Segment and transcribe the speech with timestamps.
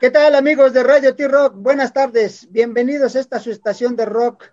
[0.00, 1.56] ¿Qué tal amigos de Radio T-Rock?
[1.56, 4.44] Buenas tardes, bienvenidos a esta su estación de rock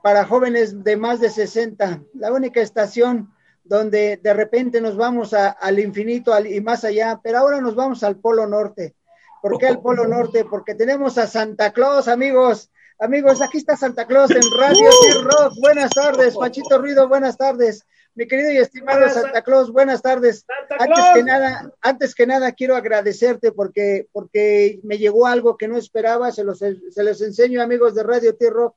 [0.00, 3.34] para jóvenes de más de 60, la única estación
[3.64, 8.20] donde de repente nos vamos al infinito y más allá, pero ahora nos vamos al
[8.20, 8.94] Polo Norte.
[9.42, 10.44] ¿Por qué al Polo Norte?
[10.44, 12.70] Porque tenemos a Santa Claus, amigos.
[13.00, 15.54] Amigos, aquí está Santa Claus en Radio T-Rock.
[15.60, 17.84] Buenas tardes, Pachito Ruido, buenas tardes.
[18.14, 20.44] Mi querido y estimado Santa Claus, buenas tardes.
[20.78, 25.78] Antes que nada, antes que nada quiero agradecerte porque, porque me llegó algo que no
[25.78, 28.76] esperaba, se los, se los enseño amigos de Radio T-Rock.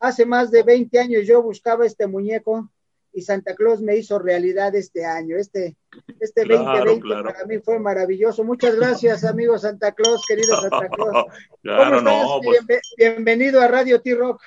[0.00, 2.72] Hace más de 20 años yo buscaba este muñeco
[3.12, 5.36] y Santa Claus me hizo realidad este año.
[5.36, 5.76] Este,
[6.18, 8.42] este 2020 para mí fue maravilloso.
[8.42, 11.26] Muchas gracias, amigo Santa Claus, querido Santa Claus.
[11.62, 14.42] claro, no, pues bienvenido a Radio T-Rock.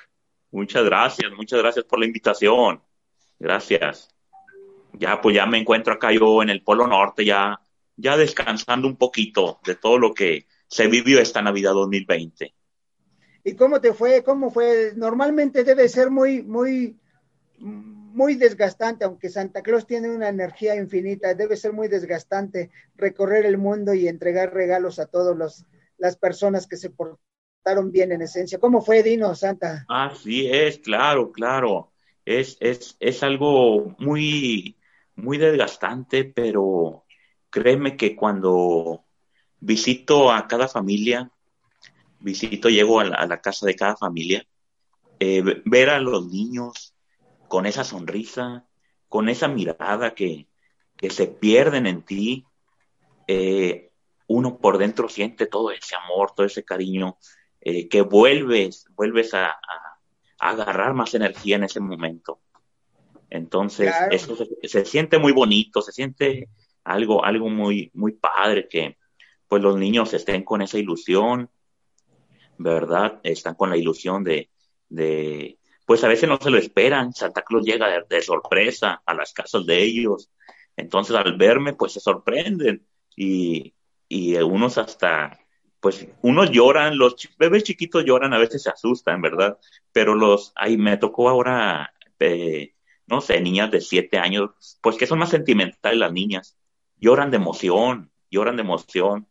[0.50, 2.82] Muchas gracias, muchas gracias por la invitación.
[3.38, 4.15] Gracias
[4.98, 7.60] ya pues ya me encuentro acá yo en el Polo Norte, ya,
[7.96, 12.54] ya descansando un poquito de todo lo que se vivió esta Navidad 2020.
[13.44, 14.24] ¿Y cómo te fue?
[14.24, 14.92] ¿Cómo fue?
[14.96, 16.96] Normalmente debe ser muy, muy,
[17.58, 23.58] muy desgastante, aunque Santa Claus tiene una energía infinita, debe ser muy desgastante recorrer el
[23.58, 25.64] mundo y entregar regalos a todas
[25.98, 28.58] las personas que se portaron bien en esencia.
[28.58, 29.84] ¿Cómo fue, Dino, Santa?
[29.88, 31.92] Así es, claro, claro.
[32.24, 34.75] Es, es, es algo muy,
[35.16, 37.04] muy desgastante, pero
[37.50, 39.04] créeme que cuando
[39.60, 41.30] visito a cada familia,
[42.20, 44.46] visito, llego a la, casa de cada familia,
[45.18, 46.94] eh, ver a los niños
[47.48, 48.66] con esa sonrisa,
[49.08, 50.46] con esa mirada que,
[50.96, 52.44] que se pierden en ti,
[53.26, 53.90] eh,
[54.28, 57.16] uno por dentro siente todo ese amor, todo ese cariño,
[57.60, 59.98] eh, que vuelves, vuelves a, a,
[60.38, 62.40] agarrar más energía en ese momento.
[63.30, 66.48] Entonces, eso se, siente muy bonito, se siente
[66.84, 68.96] algo, algo muy, muy padre que
[69.48, 71.50] pues los niños estén con esa ilusión,
[72.58, 73.20] ¿verdad?
[73.22, 74.50] Están con la ilusión de,
[74.88, 79.32] de pues a veces no se lo esperan, Santa Claus llega de, sorpresa a las
[79.32, 80.30] casas de ellos,
[80.76, 83.72] entonces al verme pues se sorprenden y,
[84.08, 85.38] y unos hasta,
[85.80, 89.58] pues unos lloran, los bebés chiquitos lloran, a veces se asustan, ¿verdad?
[89.92, 92.74] Pero los, ahí me tocó ahora eh,
[93.06, 94.50] no sé, niñas de siete años,
[94.80, 96.56] pues que son más sentimentales las niñas,
[96.98, 99.28] lloran de emoción, lloran de emoción,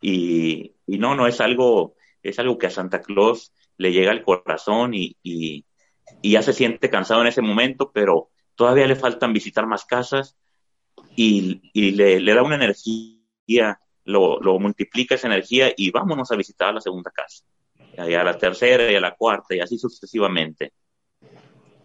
[0.00, 4.24] y, y no, no es algo, es algo que a Santa Claus le llega al
[4.24, 5.64] corazón y, y,
[6.22, 10.36] ya se siente cansado en ese momento, pero todavía le faltan visitar más casas
[11.16, 16.36] y, y le, le, da una energía, lo, lo, multiplica esa energía y vámonos a
[16.36, 17.44] visitar la segunda casa,
[17.78, 20.72] y a la tercera y a la cuarta y así sucesivamente.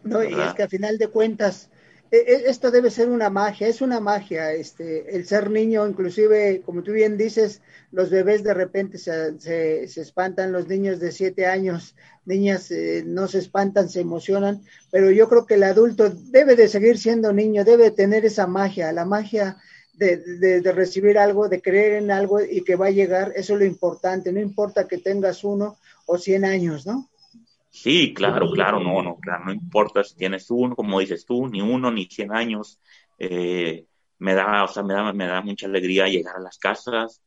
[0.07, 1.69] No, y es que a final de cuentas,
[2.09, 6.61] e, e, esto debe ser una magia, es una magia, este, el ser niño, inclusive,
[6.65, 11.45] como tú bien dices, los bebés de repente se, se, espantan, los niños de siete
[11.45, 11.95] años,
[12.25, 16.69] niñas eh, no se espantan, se emocionan, pero yo creo que el adulto debe de
[16.69, 19.57] seguir siendo niño, debe tener esa magia, la magia
[19.93, 23.53] de, de, de recibir algo, de creer en algo y que va a llegar, eso
[23.53, 27.09] es lo importante, no importa que tengas uno o cien años, ¿no?
[27.79, 31.91] Sí, claro, claro, no, no, no importa si tienes uno, como dices tú, ni uno,
[31.91, 32.81] ni cien años.
[33.19, 33.85] Eh,
[34.17, 37.21] me da, o sea, me da, me da mucha alegría llegar a las casas,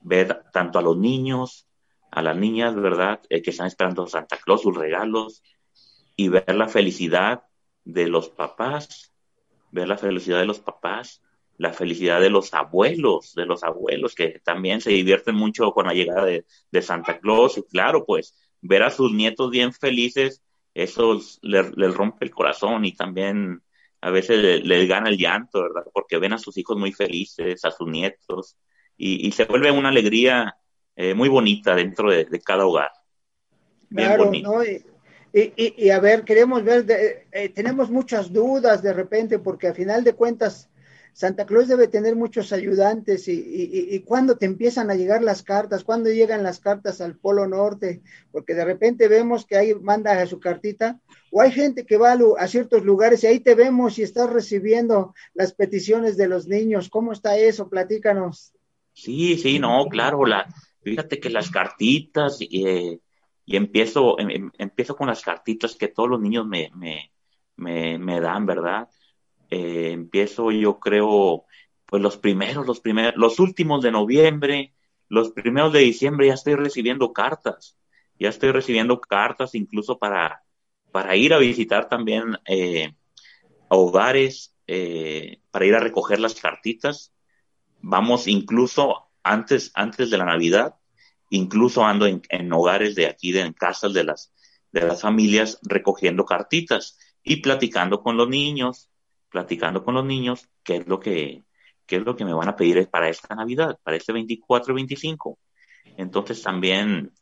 [0.00, 1.66] ver tanto a los niños,
[2.12, 3.20] a las niñas, ¿verdad?
[3.28, 5.42] Eh, que están esperando Santa Claus, sus regalos,
[6.14, 7.42] y ver la felicidad
[7.84, 9.12] de los papás,
[9.72, 11.20] ver la felicidad de los papás,
[11.58, 15.94] la felicidad de los abuelos, de los abuelos que también se divierten mucho con la
[15.94, 20.42] llegada de, de Santa Claus, y claro, pues ver a sus nietos bien felices,
[20.74, 23.62] eso les, rompe el corazón y también
[24.00, 25.84] a veces les, gana el llanto, ¿verdad?
[25.92, 28.56] Porque ven a sus hijos muy felices, a sus nietos,
[28.98, 30.56] y, se vuelve una alegría
[30.94, 32.90] eh, muy bonita dentro de, cada hogar.
[33.90, 34.64] claro, ¿no?
[34.64, 36.86] Y, y, a ver, queremos ver,
[37.30, 40.70] eh, tenemos muchas dudas de repente, porque a final de cuentas,
[41.16, 45.42] Santa Claus debe tener muchos ayudantes y, y, y, cuando te empiezan a llegar las
[45.42, 50.20] cartas, cuando llegan las cartas al Polo Norte, porque de repente vemos que ahí manda
[50.20, 53.98] a su cartita, o hay gente que va a, ciertos lugares y ahí te vemos
[53.98, 56.90] y estás recibiendo las peticiones de los niños.
[56.90, 57.70] ¿Cómo está eso?
[57.70, 58.52] Platícanos.
[58.92, 60.46] Sí, sí, no, claro, la,
[60.82, 62.98] fíjate que las cartitas, eh,
[63.46, 68.20] y empiezo, em, em, empiezo con las cartitas que todos los niños me, me, me
[68.20, 68.86] dan, ¿verdad?
[69.50, 71.44] Eh, empiezo yo creo,
[71.86, 74.74] pues los primeros, los primeros, los últimos de noviembre,
[75.08, 77.76] los primeros de diciembre ya estoy recibiendo cartas,
[78.18, 80.42] ya estoy recibiendo cartas incluso para,
[80.90, 82.94] para ir a visitar también eh,
[83.68, 87.12] hogares, eh, para ir a recoger las cartitas.
[87.80, 90.76] Vamos incluso antes, antes de la Navidad,
[91.30, 94.32] incluso ando en, hogares de aquí, de, en casas de las,
[94.72, 98.88] de las familias, recogiendo cartitas y platicando con los niños,
[99.30, 101.44] platicando con los niños qué es lo que,
[101.86, 105.38] qué es lo que me van a pedir para esta Navidad, para este 24 25.
[105.96, 107.12] Entonces también,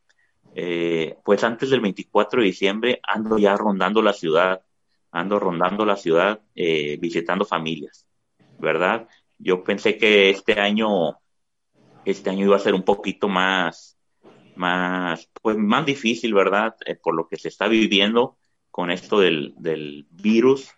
[0.54, 4.62] eh, pues antes del 24 de diciembre ando ya rondando la ciudad,
[5.10, 8.06] ando rondando la ciudad, eh, visitando familias,
[8.58, 9.08] ¿verdad?
[9.38, 11.18] Yo pensé que este año,
[12.04, 13.96] este año iba a ser un poquito más,
[14.56, 16.74] más, pues más difícil, ¿verdad?
[16.86, 18.38] Eh, por lo que se está viviendo
[18.70, 20.72] con esto del, del virus,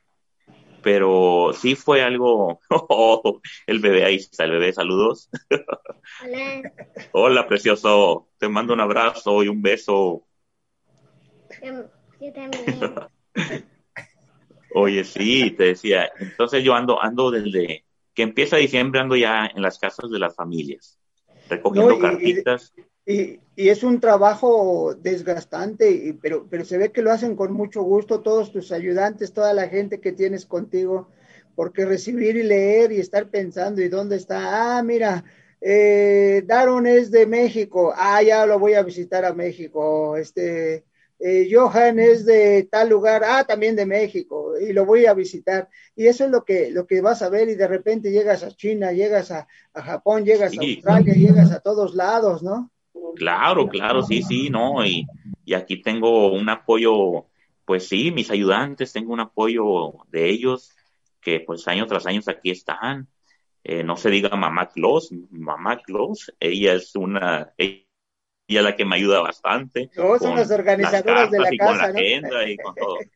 [0.83, 5.29] pero sí fue algo, oh, el bebé, ahí está el bebé, saludos.
[6.25, 6.73] Hola.
[7.13, 10.27] Hola, precioso, te mando un abrazo y un beso.
[12.21, 12.81] Yo también.
[14.75, 17.85] Oye, sí, te decía, entonces yo ando, ando desde
[18.15, 20.99] que empieza diciembre, ando ya en las casas de las familias,
[21.49, 22.75] recogiendo cartitas.
[22.77, 27.83] Y, y, es un trabajo desgastante, pero, pero se ve que lo hacen con mucho
[27.83, 31.09] gusto todos tus ayudantes, toda la gente que tienes contigo,
[31.55, 34.77] porque recibir y leer y estar pensando, ¿y dónde está?
[34.77, 35.25] Ah, mira,
[35.61, 40.85] eh, Daron es de México, ah, ya lo voy a visitar a México, este,
[41.19, 45.71] eh, Johan es de tal lugar, ah, también de México, y lo voy a visitar.
[45.95, 48.51] Y eso es lo que, lo que vas a ver, y de repente llegas a
[48.51, 52.71] China, llegas a, Japón, llegas a Australia, llegas a todos lados, ¿no?
[53.17, 55.07] Claro, claro, sí, sí, no, y,
[55.55, 57.27] aquí tengo un apoyo,
[57.65, 60.75] pues sí, mis ayudantes, tengo un apoyo de ellos
[61.21, 63.09] que pues año tras año aquí están.
[63.65, 67.83] Eh, no se diga mamá Claus, mamá Claus, ella es una, ella
[68.47, 69.91] es la que me ayuda bastante.
[69.97, 72.49] No, son las organizadoras de la casa, ¿no?
[72.49, 72.99] y con todo.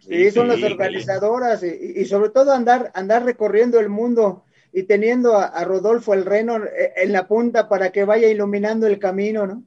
[0.00, 5.36] Sí, son las organizadoras y, y, sobre todo andar, andar recorriendo el mundo y teniendo
[5.36, 9.64] a, Rodolfo el Reno eh, en la punta para que vaya iluminando el camino, ¿no?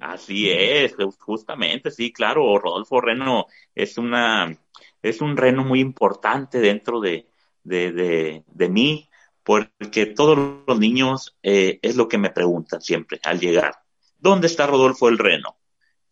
[0.00, 4.58] Así es, justamente, sí, claro, Rodolfo Reno es una,
[5.02, 7.28] es un reno muy importante dentro de,
[7.62, 9.08] de, de, mí,
[9.44, 13.74] porque todos los niños eh, es lo que me preguntan siempre al llegar.
[14.18, 15.56] ¿Dónde está Rodolfo el reno?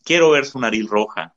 [0.03, 1.35] Quiero ver su nariz roja.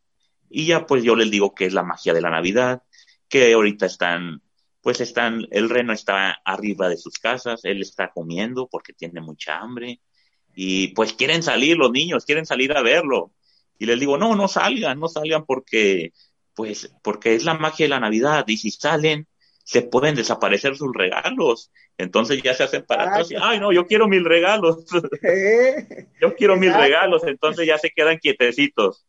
[0.49, 2.83] Y ya pues yo les digo que es la magia de la Navidad,
[3.29, 4.43] que ahorita están
[4.83, 9.59] pues están, el reno está arriba de sus casas, él está comiendo porque tiene mucha
[9.59, 10.01] hambre
[10.55, 13.33] y pues quieren salir los niños, quieren salir a verlo.
[13.79, 16.13] Y les digo, no, no salgan, no salgan porque,
[16.55, 19.27] pues, porque es la magia de la Navidad y si salen,
[19.65, 21.71] se pueden desaparecer sus regalos.
[21.97, 24.85] Entonces ya se hacen para atrás y, ay, no, yo quiero mil regalos.
[26.21, 27.23] yo quiero mil regalos.
[27.25, 29.07] Entonces ya se quedan quietecitos.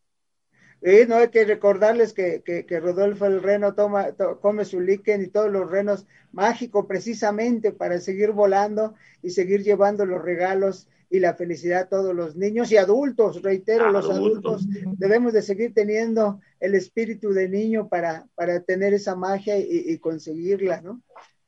[0.81, 5.27] Y no hay que recordarles que, que, Rodolfo el reno toma, come su líquen y
[5.27, 11.35] todos los renos mágico precisamente para seguir volando y seguir llevando los regalos y la
[11.35, 14.65] felicidad a todos los niños y adultos, reitero, los adultos.
[14.97, 20.81] debemos de seguir teniendo el espíritu de niño para, para tener esa magia y, conseguirla,
[20.81, 21.01] ¿no?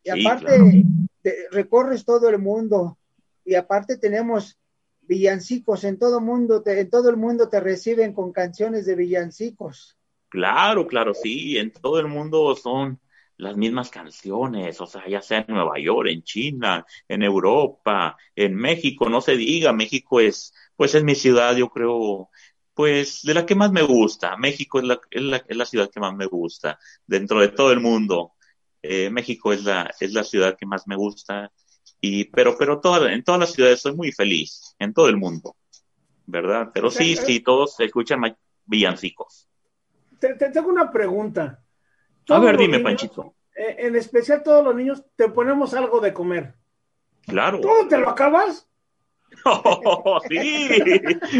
[0.03, 0.83] Y aparte,
[1.49, 2.97] recorres todo el mundo
[3.45, 4.59] y aparte tenemos
[5.07, 9.97] villancicos en todo mundo, en todo el mundo te reciben con canciones de villancicos.
[10.29, 12.99] Claro, claro, sí, en todo el mundo son
[13.37, 18.55] las mismas canciones, o sea, ya sea en Nueva York, en China, en Europa, en
[18.55, 22.29] México, no se diga, México es, pues es mi ciudad, yo creo,
[22.73, 24.35] pues de la que más me gusta.
[24.37, 27.71] México es la, es la, es la ciudad que más me gusta dentro de todo
[27.71, 28.33] el mundo.
[28.81, 31.51] Eh, México es la, es la ciudad que más me gusta
[32.05, 35.55] y, pero, pero en todas las ciudades soy muy feliz, en todo el mundo,
[36.25, 36.69] ¿verdad?
[36.73, 38.19] Pero sí, sí, todos escuchan
[38.65, 39.47] villancicos.
[40.19, 41.63] Te, tengo una pregunta.
[42.27, 43.35] A ver, dime, Panchito.
[43.55, 46.55] Eh, en especial todos los niños, te ponemos algo de comer.
[47.25, 47.61] Claro.
[47.61, 48.69] ¿Tú te lo acabas?
[49.45, 50.69] Oh, sí,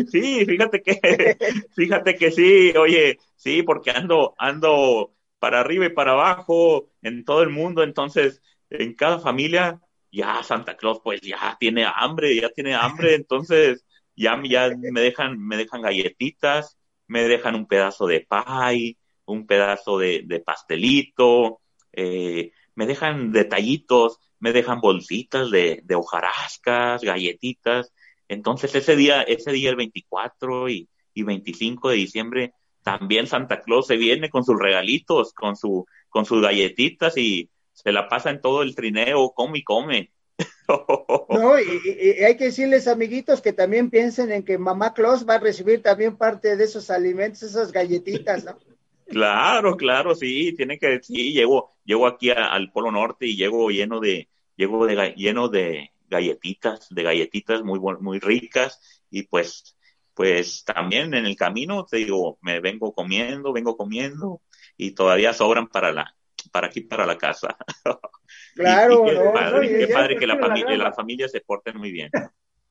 [0.09, 1.37] sí, fíjate que,
[1.75, 7.43] fíjate que sí, oye, sí, porque ando, ando para arriba y para abajo en todo
[7.43, 8.41] el mundo, entonces
[8.71, 9.79] en cada familia
[10.13, 13.83] ya Santa Claus pues ya tiene hambre, ya tiene hambre, entonces
[14.15, 16.77] ya, ya me dejan, me dejan galletitas,
[17.07, 24.53] me dejan un pedazo de pie, un pedazo de, pastelito, eh, me dejan detallitos, me
[24.53, 27.91] dejan bolsitas de, de hojarascas, galletitas.
[28.27, 32.53] Entonces ese día, ese día el 24 y, y 25 de diciembre,
[32.83, 37.91] también Santa Claus se viene con sus regalitos, con su, con sus galletitas y, se
[37.91, 40.11] la pasa en todo el trineo, come y come.
[41.29, 45.39] No, y, hay que decirles, amiguitos, que también piensen en que mamá Claus va a
[45.39, 48.57] recibir también parte de esos alimentos, esas galletitas, ¿no?
[49.05, 53.99] Claro, claro, sí, tiene que, sí, llego, llego aquí al Polo Norte y llego lleno
[53.99, 59.75] de, llego de, lleno de galletitas, de galletitas muy, muy ricas y pues,
[60.13, 64.41] pues también en el camino, te digo, me vengo comiendo, vengo comiendo
[64.77, 66.15] y todavía sobran para la,
[66.51, 67.55] para aquí, para la casa.
[68.55, 72.09] Claro, qué padre, qué padre que la familia, la familia se porten muy bien.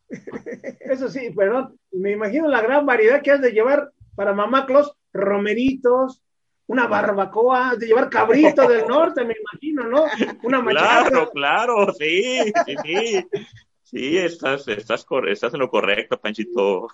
[0.81, 4.97] Eso sí, perdón, me imagino la gran variedad que has de llevar para mamá Clos,
[5.13, 6.23] romeritos,
[6.67, 10.05] una barbacoa, de llevar cabrito del norte, me imagino, ¿no?
[10.43, 11.09] Una machada.
[11.09, 13.29] Claro, claro, sí, sí, sí.
[13.83, 16.89] Sí, estás, estás, estás en lo correcto, Panchito.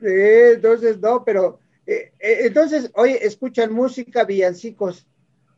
[0.00, 0.14] Sí,
[0.54, 5.06] entonces, no, pero, eh, eh, entonces, oye, escuchan música, villancicos,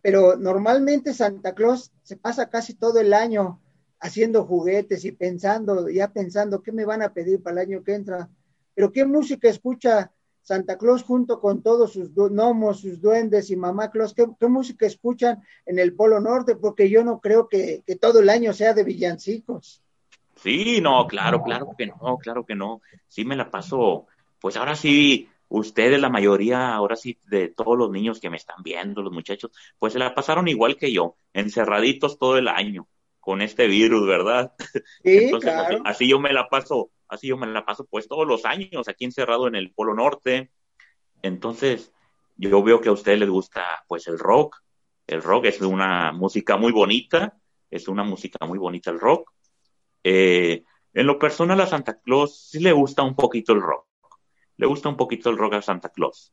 [0.03, 3.61] pero normalmente Santa Claus se pasa casi todo el año
[4.01, 7.95] haciendo juguetes y pensando, ya pensando, ¿qué me van a pedir para el año que
[7.95, 8.29] entra?
[8.75, 13.91] Pero ¿qué música escucha Santa Claus junto con todos sus gnomos, sus duendes y mamá
[13.91, 14.15] Claus?
[14.15, 16.57] ¿Qué, música escuchan en el Polo Norte?
[16.57, 19.83] Porque yo no creo que, todo el año sea de villancicos.
[20.37, 22.83] Sí, no, claro, claro que no, claro que no.
[23.09, 24.07] Sí me la paso,
[24.39, 28.63] pues ahora sí, ustedes, la mayoría, ahora sí, de todos los niños que me están
[28.63, 32.89] viendo, los muchachos, pues se la pasaron igual que yo, encerraditos todo el año
[33.21, 34.53] con este virus, ¿verdad?
[35.05, 35.83] Sí, Entonces, claro.
[35.85, 39.05] así, yo me la paso así yo me la paso pues todos los años aquí
[39.05, 40.51] encerrado en el Polo Norte.
[41.23, 41.93] Entonces,
[42.37, 44.63] yo veo que a ustedes les gusta pues el rock.
[45.07, 47.37] El rock es una música muy bonita,
[47.71, 49.33] es una música muy bonita el rock.
[50.03, 53.87] Eh, en lo personal a Santa Claus sí le gusta un poquito el rock.
[54.57, 56.33] Le gusta un poquito el rock a Santa Claus.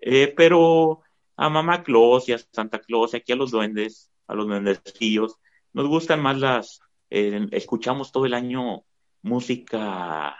[0.00, 1.00] Eh, pero
[1.36, 5.36] a Mamá Claus y a Santa Claus, aquí a los duendes, a los duendecillos,
[5.72, 8.84] nos gustan más las, eh, escuchamos todo el año
[9.22, 10.36] música,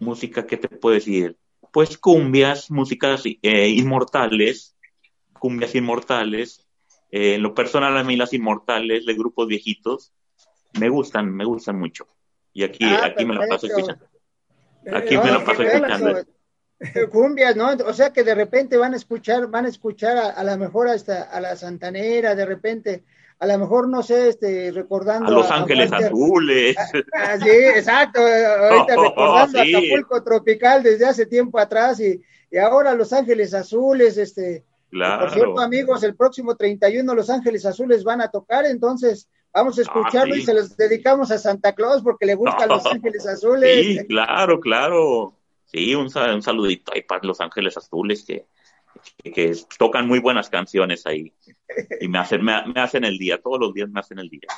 [0.00, 1.36] música, ¿qué te puedo decir?
[1.72, 4.76] Pues cumbias, músicas eh, inmortales,
[5.38, 6.66] cumbias inmortales.
[7.10, 10.12] En lo personal, a mí las inmortales de grupos viejitos
[10.78, 12.06] me gustan, me gustan mucho.
[12.52, 14.07] Y aquí, ah, aquí me la paso escuchando.
[14.92, 16.24] Aquí me la paso escuchando.
[17.10, 17.70] Cumbias, ¿no?
[17.86, 20.88] O sea que de repente van a escuchar, van a escuchar a, a lo mejor
[20.88, 23.04] hasta a la Santanera, de repente
[23.40, 25.28] a lo mejor, no sé, este, recordando.
[25.28, 26.76] A Los Ángeles Azules.
[27.14, 28.20] Ah, sí, exacto.
[28.20, 34.16] Ahorita recordando a Acapulco Tropical desde hace tiempo atrás y, y ahora Los Ángeles Azules,
[34.16, 34.64] este.
[34.90, 35.26] Claro.
[35.26, 39.28] Por cierto, amigos, el próximo 31 Los Ángeles Azules van a tocar, entonces
[39.58, 43.26] vamos a escucharlo y se los dedicamos a Santa Claus porque le gustan Los Ángeles
[43.26, 43.86] Azules.
[43.86, 45.34] Sí, claro, claro.
[45.66, 48.46] Sí, un, un saludito ahí para Los Ángeles Azules que
[49.22, 51.32] que, tocan muy buenas canciones ahí
[52.00, 54.48] y me hacen, me, hacen el día, todos los días me hacen el día.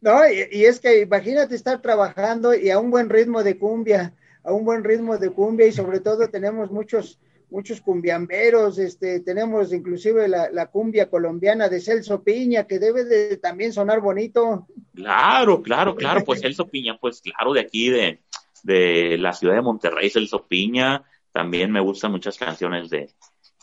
[0.00, 4.52] No, y, es que imagínate estar trabajando y a un buen ritmo de cumbia, a
[4.52, 7.18] un buen ritmo de cumbia y sobre todo tenemos muchos
[7.50, 13.72] muchos cumbiamberos, este, tenemos inclusive la, cumbia colombiana de Celso Piña, que debe de también
[13.72, 14.66] sonar bonito.
[14.94, 18.22] Claro, claro, claro, pues Celso Piña, pues claro, de aquí, de,
[18.62, 23.12] de la ciudad de Monterrey, Celso Piña, también me gustan muchas canciones de,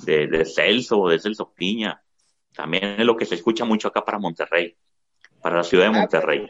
[0.05, 2.01] de, de Celso, de Celso Piña.
[2.53, 4.75] También es lo que se escucha mucho acá para Monterrey,
[5.41, 6.49] para la ciudad de ah, Monterrey.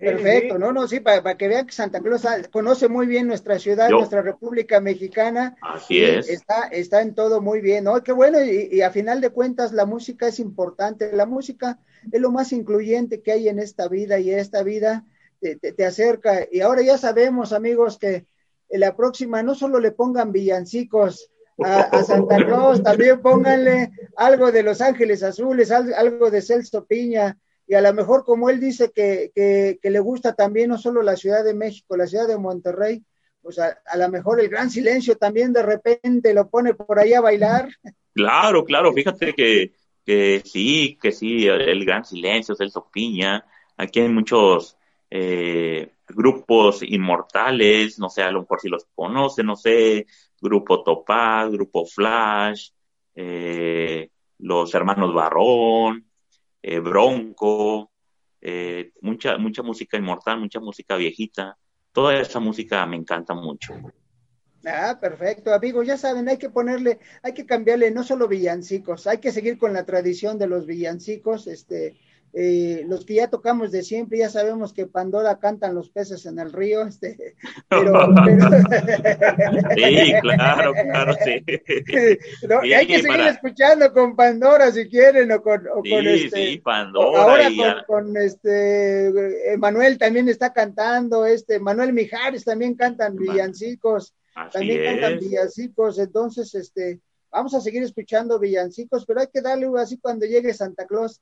[0.00, 3.90] Perfecto, no, no, sí, para, que vean que Santa Cruz conoce muy bien nuestra ciudad,
[3.90, 5.56] nuestra República Mexicana.
[5.60, 6.28] Así es.
[6.28, 8.02] Está, está en todo muy bien, ¿no?
[8.02, 11.78] Qué bueno, y, a final de cuentas la música es importante, la música
[12.10, 15.04] es lo más incluyente que hay en esta vida y esta vida
[15.40, 16.48] te, te acerca.
[16.50, 18.26] Y ahora ya sabemos, amigos, que
[18.70, 21.30] en la próxima no solo le pongan villancicos
[21.62, 27.36] a, Santa Claus, también pónganle algo de Los Ángeles Azules, algo de Celso Piña,
[27.70, 31.14] y a lo mejor como él dice que, que, le gusta también no solo la
[31.14, 33.04] Ciudad de México, la Ciudad de Monterrey,
[33.40, 37.20] pues a, lo mejor el gran silencio también de repente lo pone por ahí a
[37.20, 37.68] bailar.
[38.12, 39.72] Claro, claro, fíjate que,
[40.04, 43.46] que sí, que sí, el gran silencio, Celso Piña,
[43.76, 44.76] aquí hay muchos
[45.08, 50.08] eh, grupos inmortales, no sé, a lo mejor si los conocen, no sé,
[50.40, 52.70] Grupo Topaz, Grupo Flash,
[53.14, 56.09] eh, los hermanos Barrón,
[56.62, 57.90] eh, Bronco,
[58.40, 61.56] eh, mucha, mucha música inmortal, mucha música viejita.
[61.92, 63.74] Toda esa música me encanta mucho.
[64.64, 69.16] Ah, perfecto, amigos, ya saben, hay que ponerle, hay que cambiarle no solo villancicos, hay
[69.16, 71.96] que seguir con la tradición de los villancicos, este,
[72.32, 76.38] eh, los que ya tocamos de siempre, ya sabemos que Pandora cantan los peces en
[76.38, 77.34] el río, este,
[77.68, 78.06] pero,
[79.74, 81.44] sí, claro, claro, sí.
[82.72, 87.22] hay que seguir escuchando con Pandora si quieren, o con, o con este, sí, Pandora
[87.22, 89.12] ahora con, este,
[89.58, 94.14] Manuel también está cantando, este, Manuel Mijares también cantan villancicos,
[94.52, 99.98] también cantan villancicos, entonces, este, vamos a seguir escuchando villancicos, pero hay que darle así
[99.98, 101.20] cuando llegue Santa Claus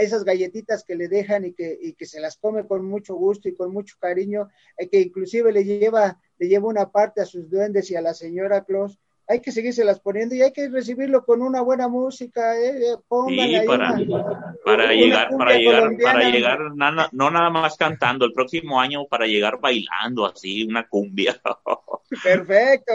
[0.00, 3.48] esas galletitas que le dejan y que, y que se las come con mucho gusto
[3.48, 7.50] y con mucho cariño, eh, que inclusive le lleva, le lleva una parte a sus
[7.50, 8.98] duendes y a la señora Claus,
[9.30, 12.96] hay que las poniendo y hay que recibirlo con una buena música, eh, eh
[13.28, 13.94] sí, para,
[14.64, 16.58] para llegar, para llegar, para llegar,
[17.12, 21.40] no nada más cantando, el próximo año para llegar bailando así, una cumbia.
[22.24, 22.92] Perfecto.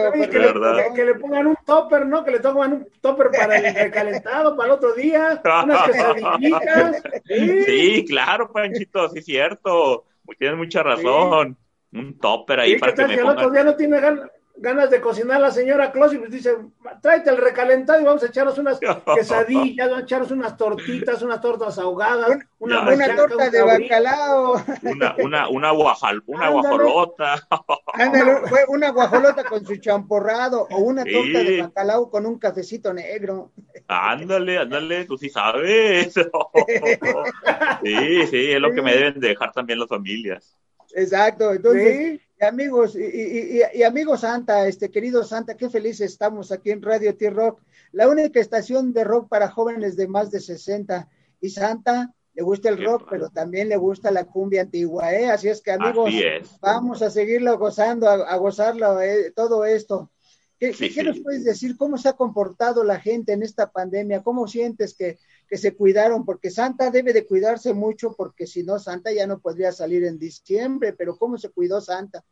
[0.94, 2.22] que, le, pongan un topper, ¿no?
[2.22, 7.02] Que le pongan un topper para el recalentado, para el otro día, unas quesadillitas.
[7.24, 7.62] ¿sí?
[7.66, 10.04] sí, claro, Panchito, sí es cierto.
[10.38, 11.56] Tienes mucha razón.
[11.92, 13.24] Un topper ahí para que me pongan...
[13.24, 16.56] el otro día no tiene ganas ganas de cocinar la señora Claus y pues dice,
[17.02, 18.80] tráete el recalentado y vamos a echarnos unas
[19.14, 24.62] quesadillas, vamos a echarnos unas tortitas, unas tortas ahogadas, una, una torta de bacalao.
[24.82, 27.46] Una, una, una, guajal, una guajolota.
[28.68, 33.52] una guajolota con su champorrado o una torta de bacalao con un cafecito negro.
[33.88, 36.14] Ándale, ándale, tú sí sabes.
[37.82, 40.56] sí, sí, es lo que me deben dejar también las familias.
[40.94, 42.20] Exacto, entonces...
[42.38, 47.62] Y amigos, y, amigos Santa, este querido Santa, qué felices estamos aquí en Radio T-Rock,
[47.92, 51.08] la única estación de rock para jóvenes de más de 60.
[51.40, 55.30] Y Santa le gusta el rock, pero también le gusta la cumbia antigua, ¿eh?
[55.30, 56.12] Así es que amigos,
[56.60, 60.10] vamos a seguirlo gozando, a, gozarlo, eh, todo esto.
[60.58, 61.76] ¿Qué, ¿qué nos puedes decir?
[61.78, 64.22] ¿Cómo se ha comportado la gente en esta pandemia?
[64.22, 68.78] ¿Cómo sientes que, que se cuidaron, porque Santa debe de cuidarse mucho, porque si no,
[68.78, 72.24] Santa ya no podría salir en diciembre, pero ¿cómo se cuidó Santa?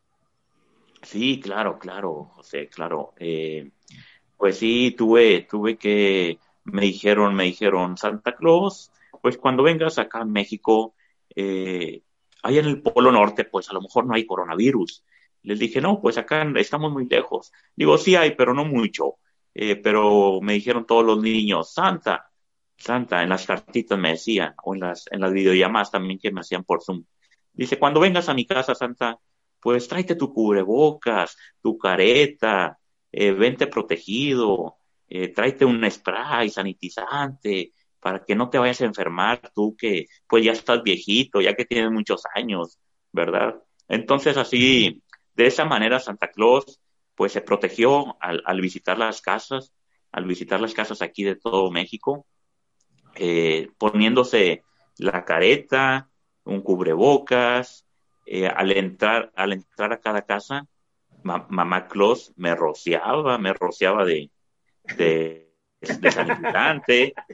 [1.02, 3.12] Sí, claro, claro, José, claro.
[3.18, 3.70] Eh,
[4.36, 8.90] pues sí, tuve, tuve que, me dijeron, me dijeron, Santa Claus,
[9.22, 10.94] pues cuando vengas acá a México,
[11.34, 12.02] eh,
[12.42, 15.04] ahí en el Polo Norte, pues a lo mejor no hay coronavirus.
[15.42, 17.52] Les dije, no, pues acá estamos muy lejos.
[17.76, 19.16] Digo, sí hay, pero no mucho.
[19.54, 22.30] Eh, pero me dijeron todos los niños, Santa,
[22.76, 26.40] Santa, en las cartitas me decían, o en las, en las videollamadas también que me
[26.40, 27.04] hacían por Zoom.
[27.52, 29.18] Dice, cuando vengas a mi casa, Santa,
[29.60, 32.78] pues tráete tu cubrebocas, tu careta,
[33.12, 34.76] eh, vente protegido,
[35.08, 40.44] eh, tráete un spray sanitizante para que no te vayas a enfermar tú que pues
[40.44, 42.78] ya estás viejito, ya que tienes muchos años,
[43.12, 43.62] ¿verdad?
[43.88, 45.02] Entonces así,
[45.34, 46.80] de esa manera Santa Claus
[47.14, 49.72] pues se protegió al, al visitar las casas,
[50.12, 52.26] al visitar las casas aquí de todo México
[53.16, 54.62] eh, poniéndose
[54.98, 56.08] la careta,
[56.44, 57.86] un cubrebocas,
[58.26, 60.66] eh, al entrar, al entrar a cada casa,
[61.22, 64.30] mamá Claus me rociaba, me rociaba de,
[64.96, 65.44] de,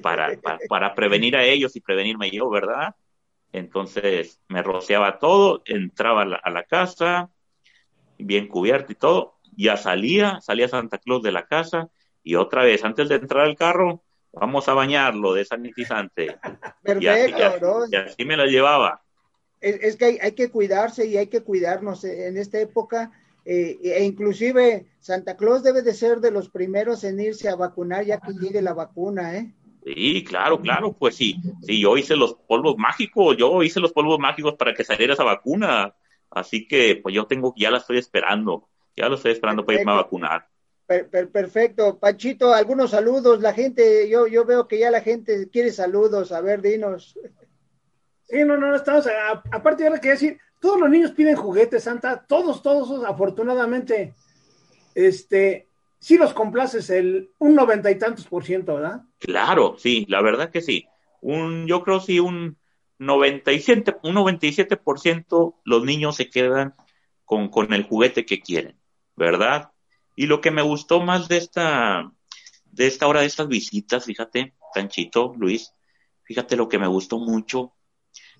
[0.02, 0.38] para,
[0.68, 2.94] para, prevenir a ellos y prevenirme yo, ¿verdad?
[3.52, 7.30] Entonces me rociaba todo, entraba a la, casa,
[8.18, 11.90] bien cubierto y todo, ya salía, salía Santa Claus de la casa
[12.22, 16.38] y otra vez, antes de entrar al carro, vamos a bañarlo de sanitizante.
[16.82, 19.02] Perfecto, y así, me la llevaba.
[19.60, 23.12] Es, que hay, que cuidarse y hay que cuidarnos en esta época.
[23.44, 28.04] Eh, e inclusive Santa Claus debe de ser de los primeros en irse a vacunar
[28.04, 29.54] ya que llegue la vacuna, ¿eh?
[29.82, 34.18] Sí, claro, claro, pues sí, sí, yo hice los polvos mágicos, yo hice los polvos
[34.18, 35.94] mágicos para que saliera esa vacuna,
[36.30, 39.92] así que pues yo tengo, ya la estoy esperando, ya lo estoy esperando para irme
[39.92, 40.49] a vacunar
[41.32, 41.98] perfecto.
[41.98, 43.40] Panchito, algunos saludos.
[43.40, 46.32] La gente, yo, yo veo que ya la gente quiere saludos.
[46.32, 47.18] A ver, dinos.
[48.24, 49.06] Sí, no, no, estamos.
[49.50, 52.24] aparte, ahora quería decir, todos los niños piden juguetes, Santa.
[52.26, 54.14] Todos, todos, afortunadamente,
[54.94, 59.02] este, sí los complaces el un noventa y tantos por ciento, ¿verdad?
[59.18, 60.86] Claro, sí, la verdad que sí.
[61.20, 62.56] Un, yo creo sí, un
[62.98, 66.74] 97, un 97 por ciento los niños se quedan
[67.24, 68.76] con, con el juguete que quieren,
[69.16, 69.70] ¿verdad?
[70.20, 72.12] Y lo que me gustó más de esta,
[72.66, 75.72] de esta hora de estas visitas, fíjate, Panchito, Luis,
[76.24, 77.72] fíjate lo que me gustó mucho,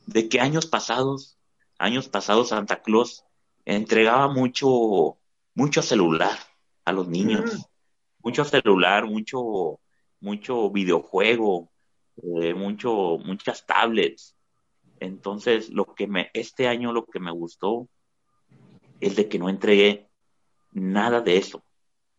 [0.05, 1.39] de que años pasados,
[1.79, 3.25] años pasados Santa Claus
[3.65, 5.17] entregaba mucho,
[5.55, 6.39] mucho celular
[6.85, 7.67] a los niños,
[8.19, 9.81] mucho celular, mucho,
[10.21, 11.73] mucho videojuego,
[12.43, 14.37] eh, mucho, muchas tablets.
[14.99, 17.89] Entonces, lo que me, este año lo que me gustó
[19.01, 20.11] es de que no entregué
[20.73, 21.65] nada de eso,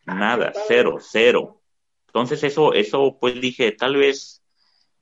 [0.06, 1.62] nada, cero, cero.
[2.08, 4.44] Entonces eso, eso pues dije, tal vez,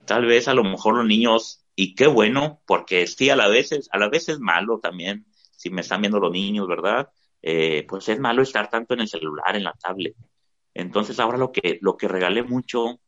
[0.06, 3.72] tal vez a lo mejor los niños, y qué bueno, porque sí, a la vez
[3.72, 7.10] es, a la vez es malo también, si me están viendo los niños, ¿verdad?
[7.42, 10.16] Eh, pues es malo estar tanto en el celular, en la tablet.
[10.74, 13.00] Entonces ahora lo que, lo que regalé mucho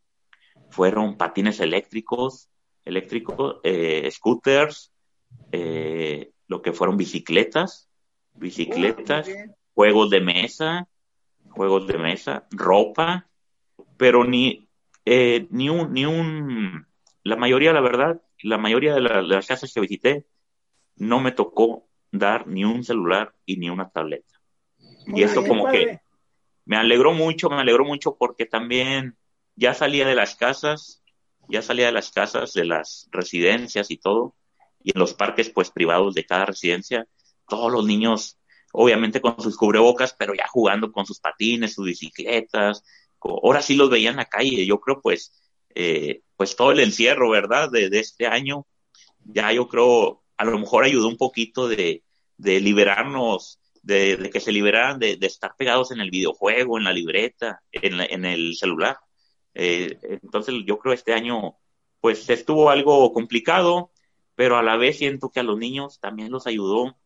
[0.69, 2.49] fueron patines eléctricos,
[2.85, 4.91] eléctricos, eh, scooters,
[5.51, 7.89] eh, lo que fueron bicicletas,
[8.33, 9.29] bicicletas,
[9.73, 10.87] juegos de mesa,
[11.51, 13.29] juegos de mesa, ropa,
[13.97, 14.67] pero ni,
[15.05, 16.87] eh, ni un, ni un,
[17.23, 20.25] la mayoría, la verdad, la mayoría de, las casas que visité,
[20.95, 24.41] no me tocó dar ni un celular y ni una tableta.
[25.07, 25.99] y esto como que
[26.65, 29.17] me alegró mucho, me alegró mucho porque también
[29.55, 31.03] ya salía de las casas,
[31.49, 34.35] ya salía de las casas, de las residencias y todo,
[34.83, 37.07] y en los parques pues privados de cada residencia,
[37.47, 38.37] todos los niños
[38.73, 42.83] obviamente con sus cubrebocas, pero ya jugando con sus patines, sus bicicletas,
[43.19, 45.33] ahora sí los veía en la calle, yo creo pues,
[45.75, 47.69] eh, pues todo el encierro, ¿verdad?
[47.71, 48.65] De, este año,
[49.25, 52.03] ya yo creo, a lo mejor ayudó un poquito de,
[52.37, 57.61] de liberarnos, de, que se liberaran de, estar pegados en el videojuego, en la libreta,
[57.71, 58.97] en, en el celular.
[59.53, 61.57] Eh, entonces yo creo este año
[61.99, 63.91] pues estuvo algo complicado,
[64.35, 66.97] pero a la vez siento que a los niños también los ayudó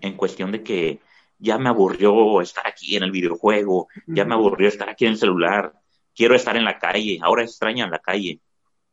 [0.00, 1.00] en cuestión de que
[1.38, 5.18] ya me aburrió estar aquí en el videojuego, ya me aburrió estar aquí en el
[5.18, 5.72] celular,
[6.14, 8.40] quiero estar en la calle, ahora extrañan la calle.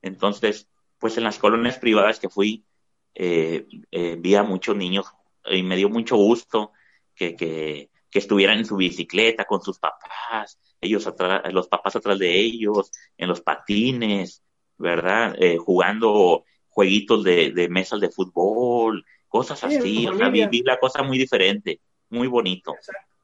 [0.01, 2.65] Entonces, pues en las colonias privadas que fui,
[3.13, 5.07] eh, eh, vi a muchos niños
[5.45, 6.71] y me dio mucho gusto
[7.15, 12.19] que, que, que estuvieran en su bicicleta con sus papás, ellos atrás, los papás atrás
[12.19, 14.43] de ellos, en los patines,
[14.77, 15.35] ¿verdad?
[15.39, 21.03] Eh, jugando jueguitos de, de mesas de fútbol, cosas así, o sea, vi, la cosa
[21.03, 22.75] muy diferente, muy bonito.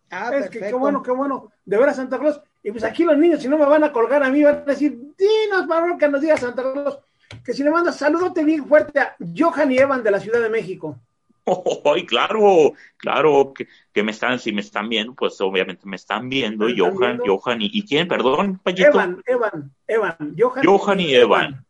[0.10, 2.40] Ah, es que qué bueno, qué bueno, de ver a Santa Claus.
[2.62, 4.62] Y pues aquí los niños, si no me van a colgar a mí, van a
[4.62, 7.00] decir, dinos, favor, que nos diga Santa Claus,
[7.44, 10.50] que si le mandas saludote bien fuerte a Johan y Evan de la Ciudad de
[10.50, 11.00] México.
[11.86, 12.74] ¡Ay, claro!
[12.98, 16.68] Claro que, me están, si me están viendo, pues obviamente me están viendo.
[16.76, 18.90] Johan, Johan y, quién, perdón, Payito.
[18.90, 21.66] Evan, Evan, Evan, Johan, Johan y, Evan.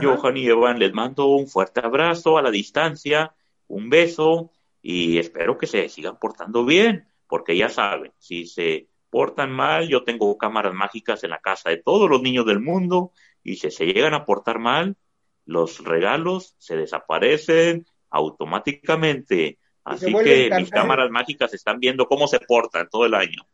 [0.00, 3.34] Johan y Evan, les mando un fuerte abrazo a la distancia,
[3.68, 4.50] un beso
[4.82, 10.04] y espero que se sigan portando bien, porque ya saben, si se portan mal, yo
[10.04, 13.86] tengo cámaras mágicas en la casa de todos los niños del mundo y si se
[13.86, 14.96] llegan a portar mal,
[15.44, 19.58] los regalos se desaparecen automáticamente.
[19.84, 23.46] Así que mis cámaras mágicas están viendo cómo se portan todo el año.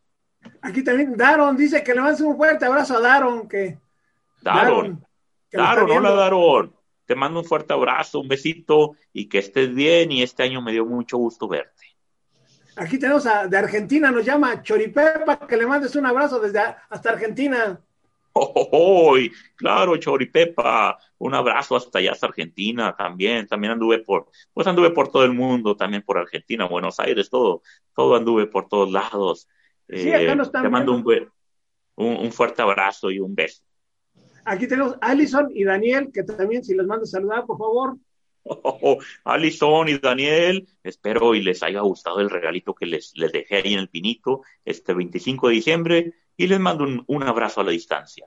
[0.61, 3.48] Aquí también Daron dice que le mandes un fuerte abrazo a Daron.
[3.48, 3.79] Que...
[4.42, 5.05] Daron,
[5.53, 6.74] Daron, hola Daron.
[7.06, 10.12] Te mando un fuerte abrazo, un besito y que estés bien.
[10.12, 11.84] Y este año me dio mucho gusto verte.
[12.76, 17.10] Aquí tenemos a, de Argentina, nos llama Choripepa, que le mandes un abrazo desde hasta
[17.10, 17.80] Argentina.
[18.36, 19.16] Oh,
[19.54, 25.08] claro, Choripepa, un abrazo hasta allá, hasta Argentina también, también anduve por, pues anduve por
[25.08, 27.62] todo el mundo, también por Argentina, Buenos Aires, todo,
[27.94, 29.48] todo anduve por todos lados.
[29.88, 31.30] Sí, acá eh, te mando un,
[31.94, 33.62] un, fuerte abrazo y un beso.
[34.44, 37.96] Aquí tenemos a Alison y Daniel, que también si les mando saludar, por favor.
[38.46, 43.57] Oh, Alison y Daniel, espero y les haya gustado el regalito que les, les dejé
[43.57, 47.70] ahí en el pinito este 25 de diciembre y les mando un, abrazo a la
[47.70, 48.26] distancia.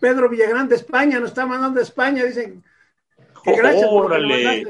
[0.00, 2.62] Pedro Villagrán de España nos está mandando de España, dicen.
[3.44, 4.66] órale,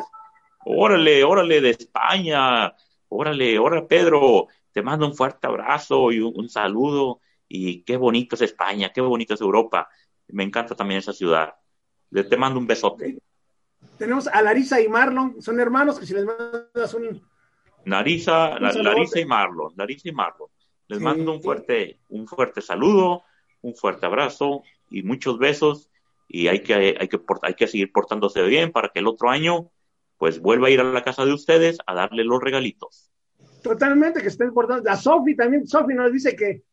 [0.64, 2.74] órale, órale de España,
[3.08, 8.42] órale, órale Pedro, te mando un fuerte abrazo y un, saludo y qué bonito es
[8.42, 9.88] España, qué bonito es Europa,
[10.32, 11.54] me encanta también esa ciudad.
[12.10, 13.18] Le te mando un besote.
[13.98, 17.22] Tenemos a Larisa y Marlon, son hermanos que si les mandas un...
[17.84, 20.48] Larisa, Larisa y Marlon, Larisa y Marlon.
[20.88, 23.22] Les mando un fuerte, un fuerte saludo,
[23.62, 25.88] un fuerte abrazo y muchos besos.
[26.28, 29.70] Y hay que, hay que, hay que seguir portándose bien para que el otro año,
[30.18, 33.10] pues vuelva a ir a la casa de ustedes a darle los regalitos.
[33.62, 34.90] Totalmente, que estén portando.
[34.90, 36.64] A Sofi también, Sofi nos dice que,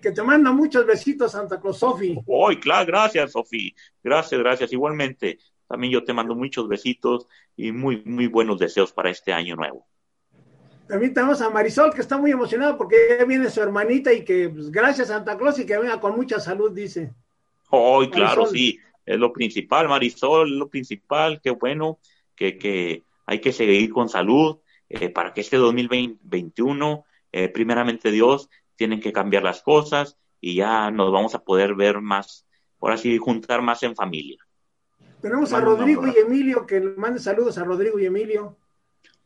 [0.00, 2.18] que te manda muchos besitos, Santa Claus, Sofi.
[2.26, 3.74] Hoy, claro, gracias, Sofi.
[4.02, 4.72] Gracias, gracias.
[4.72, 9.56] Igualmente, también yo te mando muchos besitos y muy, muy buenos deseos para este año
[9.56, 9.86] nuevo.
[10.88, 14.48] También tenemos a Marisol, que está muy emocionada porque ya viene su hermanita y que
[14.48, 17.12] pues, gracias Santa Claus y que venga con mucha salud, dice.
[17.70, 21.98] Oh, claro, sí, es lo principal, Marisol, es lo principal, qué bueno,
[22.34, 24.58] que, que hay que seguir con salud
[24.88, 30.90] eh, para que este 2021, eh, primeramente Dios, tienen que cambiar las cosas y ya
[30.90, 32.46] nos vamos a poder ver más,
[32.78, 34.38] por así juntar más en familia.
[35.20, 38.56] Tenemos a Rodrigo y Emilio, que le mande saludos a Rodrigo y Emilio.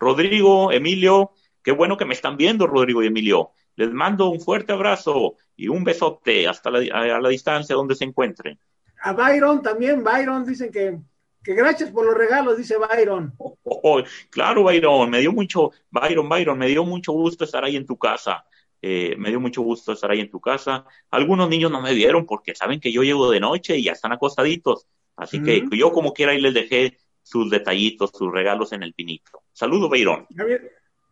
[0.01, 3.53] Rodrigo, Emilio, Qué bueno que me están viendo, Rodrigo y Emilio.
[3.77, 8.05] Les mando un fuerte abrazo y un besote hasta la, a, la distancia donde se
[8.05, 8.59] encuentren.
[9.03, 10.99] A Byron también, Byron, dicen que,
[11.43, 13.33] que gracias por los regalos, dice Byron.
[13.39, 17.65] Oh, oh, oh, claro, Byron, me dio mucho, Byron, Byron, me dio mucho gusto estar
[17.65, 18.45] ahí en tu casa.
[18.85, 20.85] Eh, me dio mucho gusto estar ahí en tu casa.
[21.11, 24.13] Algunos niños no me vieron porque saben que yo llego de noche y ya están
[24.13, 24.87] acostaditos.
[25.17, 29.43] Así que yo como quiera ahí les dejé sus detallitos, sus regalos en el pinito.
[29.53, 30.27] Saludo, Byron.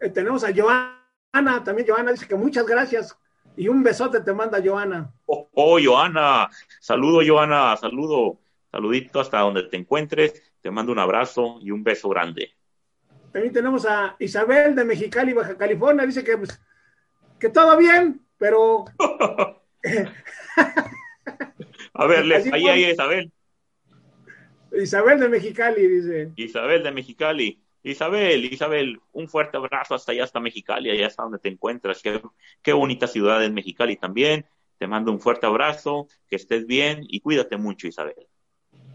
[0.00, 3.16] Eh, tenemos a Joana, también Joana dice que muchas gracias
[3.56, 5.12] y un besote te manda Joana.
[5.26, 6.48] Oh, oh Joana,
[6.80, 12.08] saludo Joana, saludo, saludito hasta donde te encuentres Te mando un abrazo y un beso
[12.08, 12.52] grande.
[13.32, 16.04] También tenemos a Isabel de Mexicali, Baja California.
[16.04, 16.60] Dice que, pues,
[17.40, 18.84] que todo bien, pero.
[21.94, 23.32] a ver, ahí, ahí, Isabel.
[24.72, 26.30] Isabel de Mexicali, dice.
[26.36, 27.60] Isabel de Mexicali.
[27.82, 32.02] Isabel, Isabel, un fuerte abrazo hasta allá, hasta Mexicali, allá hasta donde te encuentras.
[32.02, 32.20] Qué,
[32.62, 34.46] qué bonita ciudad es Mexicali también.
[34.78, 38.28] Te mando un fuerte abrazo, que estés bien y cuídate mucho, Isabel.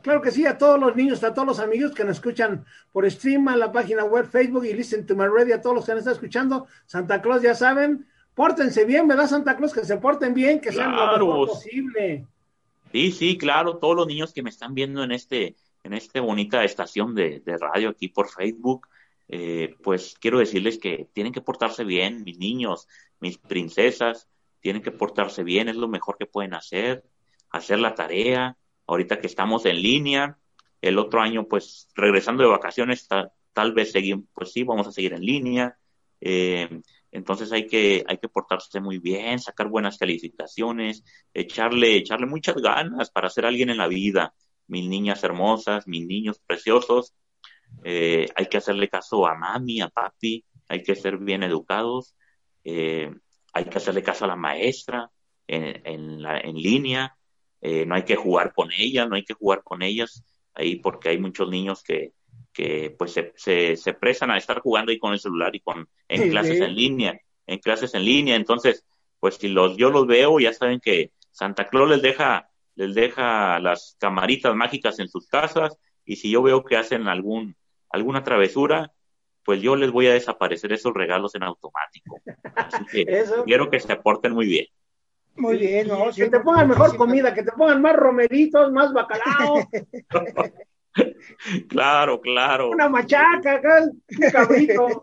[0.06, 3.10] Claro que sí, a todos los niños, a todos los amigos que nos escuchan por
[3.10, 5.94] stream, a la página web, Facebook y Listen to My Radio, a todos los que
[5.94, 8.06] nos están escuchando, Santa Claus ya saben,
[8.36, 9.74] pórtense bien, ¿verdad, Santa Claus?
[9.74, 12.28] Que se porten bien, que sean lo mejor posible.
[12.92, 16.64] Sí, sí, claro, todos los niños que me están viendo en este, en esta bonita
[16.64, 18.88] estación de, radio aquí por Facebook,
[19.28, 22.88] eh, pues quiero decirles que tienen que portarse bien, mis niños,
[23.20, 24.28] mis princesas,
[24.62, 27.04] tienen que portarse bien, es lo mejor que pueden hacer,
[27.50, 30.38] hacer la tarea, ahorita que estamos en línea,
[30.82, 33.08] el otro año pues regresando de vacaciones
[33.54, 35.78] tal, vez seguimos, pues sí, vamos a seguir en línea,
[36.22, 36.82] eh,
[37.16, 43.10] entonces hay que, hay que portarse muy bien, sacar buenas calificaciones, echarle, echarle muchas ganas
[43.10, 44.34] para ser alguien en la vida,
[44.68, 47.14] mis niñas hermosas, mis niños preciosos,
[47.86, 52.16] eh, hay que hacerle caso a mami, a papi, hay que ser bien educados,
[52.66, 53.10] eh,
[53.54, 55.10] hay que hacerle caso a la maestra
[55.48, 57.18] en, en, la, en línea,
[57.62, 60.22] eh, no hay que jugar con ellas, no hay que jugar con ellas
[60.54, 62.12] ahí porque hay muchos niños que,
[62.56, 65.90] que pues se, se, se presan a estar jugando ahí con el celular y con
[66.08, 68.86] en clases en línea, en clases en línea, entonces
[69.20, 73.60] pues si los yo los veo ya saben que Santa Claus les deja les deja
[73.60, 77.58] las camaritas mágicas en sus casas y si yo veo que hacen algún
[77.90, 78.94] alguna travesura,
[79.44, 82.22] pues yo les voy a desaparecer esos regalos en automático.
[82.56, 83.06] Así que
[83.46, 84.66] quiero que se aporten muy bien.
[85.36, 86.10] Muy bien, ¿no?
[86.16, 89.68] Que te pongan mejor comida, que te pongan más romeritos, más bacalao.
[91.70, 92.70] claro, claro.
[92.70, 95.02] Una machaca, un cabrito.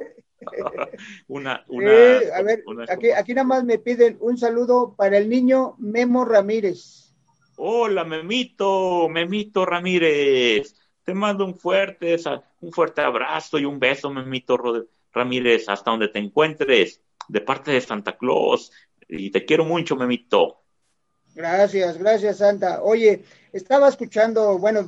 [1.28, 5.28] una, una, eh, a ver, aquí, aquí nada más me piden un saludo para el
[5.28, 7.14] niño Memo Ramírez.
[7.56, 10.74] Hola, Memito, Memito Ramírez.
[11.04, 12.16] Te mando un fuerte,
[12.60, 17.80] un fuerte abrazo y un beso, Memito Ramírez, hasta donde te encuentres, de parte de
[17.80, 18.72] Santa Claus
[19.08, 20.62] y te quiero mucho, Memito.
[21.34, 22.82] Gracias, gracias, Santa.
[22.82, 24.86] Oye, estaba escuchando, bueno,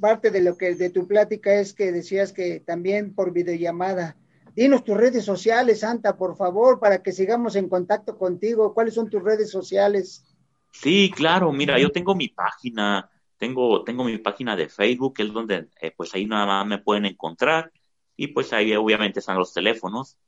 [0.00, 4.16] parte de lo que de tu plática es que decías que también por videollamada.
[4.54, 8.74] Dinos tus redes sociales, Santa, por favor, para que sigamos en contacto contigo.
[8.74, 10.24] ¿Cuáles son tus redes sociales?
[10.72, 15.32] Sí, claro, mira, yo tengo mi página, tengo, tengo mi página de Facebook, que es
[15.32, 17.72] donde, eh, pues ahí nada más me pueden encontrar,
[18.16, 20.18] y pues ahí obviamente están los teléfonos.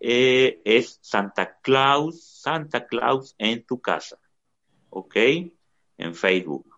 [0.00, 4.18] Eh, es Santa Claus, Santa Claus en tu casa,
[4.90, 5.16] ¿ok?
[5.98, 6.71] En Facebook.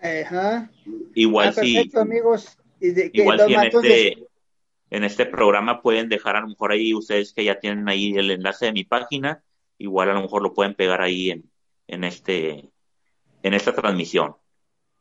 [0.00, 0.70] Ajá.
[1.14, 2.58] Igual ah, si, amigos.
[2.80, 4.26] igual si en este,
[4.90, 8.30] en este programa pueden dejar a lo mejor ahí ustedes que ya tienen ahí el
[8.30, 9.42] enlace de mi página,
[9.76, 11.50] igual a lo mejor lo pueden pegar ahí en,
[11.88, 12.70] en este,
[13.42, 14.36] en esta transmisión.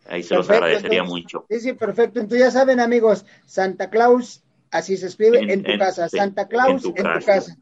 [0.07, 1.45] Ahí se los agradecería mucho.
[1.49, 2.19] Sí, sí, perfecto.
[2.19, 6.93] Entonces ya saben, amigos, Santa Claus Así se escribe en, tu casa, Santa Claus en
[6.93, 6.93] tu,
[7.25, 7.57] casa.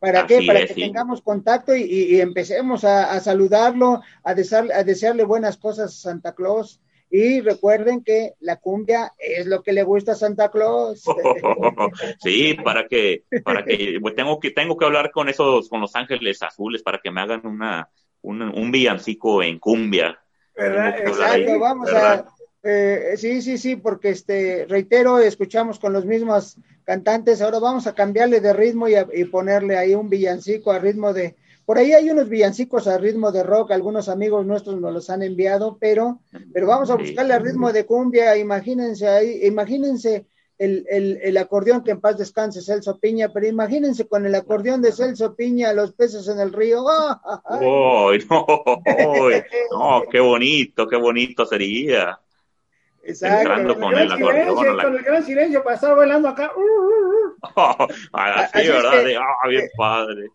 [0.00, 0.42] ¿Para qué?
[0.46, 6.34] Para que tengamos contacto y, empecemos a, saludarlo, a, a desearle buenas cosas a Santa
[6.34, 6.80] Claus.
[7.12, 11.04] Y recuerden que la cumbia es lo que le gusta a Santa Claus.
[12.22, 15.94] sí, para que, para que pues, tengo que tengo que hablar con esos, con los
[15.96, 17.90] ángeles azules para que me hagan una,
[18.22, 20.18] un, villancico en cumbia.
[20.54, 22.24] Exacto, vamos a
[22.62, 27.94] eh, sí, sí, sí, porque este, reitero, escuchamos con los mismos cantantes, ahora vamos a
[27.94, 32.28] cambiarle de ritmo y, ponerle ahí un villancico a ritmo de, por ahí hay unos
[32.28, 36.20] villancicos a ritmo de rock, algunos amigos nuestros nos los han enviado, pero,
[36.52, 40.26] pero vamos a buscarle a ritmo de cumbia, imagínense ahí, imagínense
[40.58, 44.82] el, el, el, acordeón que en paz descanse Celso Piña, pero imagínense con el acordeón
[44.82, 46.84] de Celso Piña, los peces en el río.
[46.84, 48.82] ¡Oh, no,
[49.70, 52.20] no, qué bonito, qué bonito sería!
[53.10, 53.78] Exacto.
[53.78, 56.52] con, el, silencio, con el gran silencio para estar bailando acá.
[58.12, 59.04] así, ¿verdad?
[59.18, 60.28] ah, bien padre.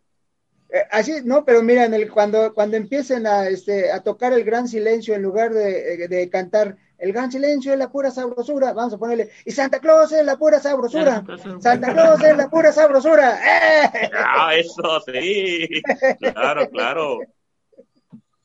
[0.69, 4.67] Eh, así, no, pero mira, el, cuando, cuando empiecen a, este, a tocar el gran
[4.67, 8.97] silencio en lugar de, de cantar el gran silencio es la pura sabrosura, vamos a
[8.97, 11.23] ponerle, y Santa Claus es la pura sabrosura,
[11.59, 13.39] Santa Claus es la pura sabrosura.
[14.17, 15.67] Ah, eso sí,
[16.19, 17.19] claro, claro.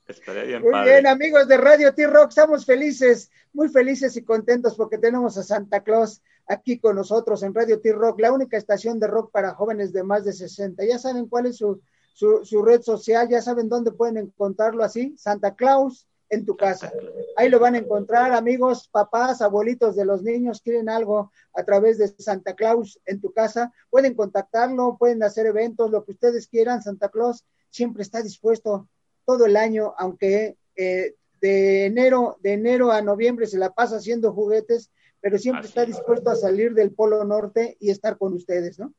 [0.62, 5.42] Muy bien, amigos de Radio T-Rock, estamos felices, muy felices y contentos porque tenemos a
[5.42, 9.92] Santa Claus aquí con nosotros en Radio T-Rock, la única estación de rock para jóvenes
[9.92, 10.84] de más de 60.
[10.84, 11.80] Ya saben cuál es su,
[12.14, 16.92] su, red social, ya saben dónde pueden encontrarlo así, Santa Claus en tu casa.
[17.36, 21.98] Ahí lo van a encontrar, amigos, papás, abuelitos de los niños, quieren algo a través
[21.98, 26.82] de Santa Claus en tu casa, pueden contactarlo, pueden hacer eventos, lo que ustedes quieran.
[26.82, 28.88] Santa Claus siempre está dispuesto
[29.24, 34.32] todo el año, aunque eh, de enero, de enero a noviembre se la pasa haciendo
[34.32, 38.92] juguetes, pero siempre está dispuesto a salir del Polo Norte y estar con ustedes, ¿no?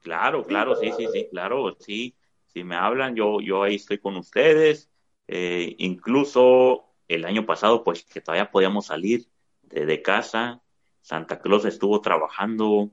[0.00, 2.14] Claro, claro, sí, sí, sí, claro, sí.
[2.46, 4.90] Si me hablan, yo, yo ahí estoy con ustedes.
[5.26, 9.26] Eh, incluso el año pasado, pues que todavía podíamos salir
[9.62, 10.62] de, casa,
[11.00, 12.90] Santa Claus estuvo trabajando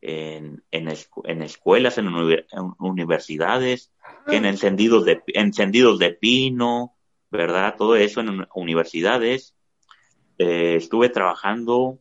[0.00, 0.88] en, en,
[1.24, 2.08] en escuelas, en,
[2.78, 3.90] universidades,
[4.26, 6.94] en encendidos de, encendidos de pino,
[7.30, 7.76] ¿verdad?
[7.76, 9.54] Todo eso en universidades.
[10.38, 12.00] Eh, estuve trabajando,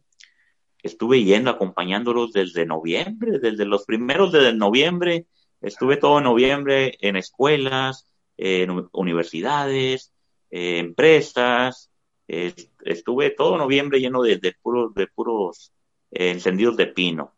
[0.81, 5.27] estuve yendo, acompañándolos desde noviembre, desde los primeros de noviembre,
[5.61, 10.13] estuve todo noviembre en escuelas, en universidades,
[10.49, 11.89] empresas,
[12.29, 15.73] estuve todo noviembre lleno de, puros, de puros
[16.11, 17.35] eh, encendidos de pino.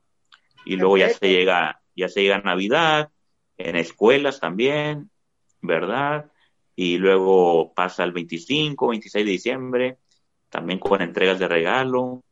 [0.66, 3.10] Y luego ya se llega, ya se llega Navidad,
[3.58, 5.10] en escuelas también,
[5.62, 6.31] ¿verdad?
[6.84, 9.98] Y luego pasa el 25, 26 de diciembre,
[10.50, 12.24] también con entregas de regalo,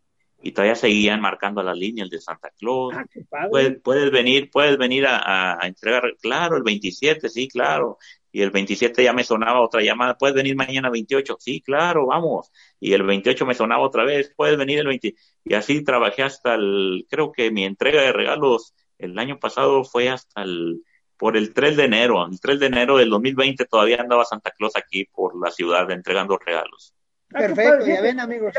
[0.41, 2.95] y todavía seguían marcando las líneas de Santa Claus.
[2.95, 3.05] Ah,
[3.47, 7.99] puedes, venir, puedes venir a, a, entregar, claro, el 27, sí, claro.
[8.31, 12.51] Y el 27 ya me sonaba otra llamada, puedes venir mañana 28, sí, claro, vamos.
[12.79, 15.13] Y el 28 me sonaba otra vez, puedes venir el 20.
[15.43, 20.09] Y así trabajé hasta el, creo que mi entrega de regalos el año pasado fue
[20.09, 20.81] hasta el,
[21.19, 22.25] por el 3 de enero.
[22.25, 26.38] El 3 de enero del 2020 todavía andaba Santa Claus aquí por la ciudad entregando
[26.38, 26.95] regalos.
[27.34, 28.53] Ah, Perfecto, ya ven amigos.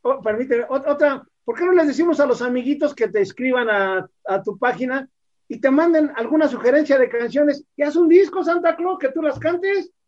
[0.00, 4.08] Oh, permíteme, otra, ¿por qué no les decimos a los amiguitos que te escriban a,
[4.26, 5.08] a tu página
[5.46, 7.64] y te manden alguna sugerencia de canciones.
[7.76, 9.92] ¿Y haz un disco, Santa Claus, que tú las cantes?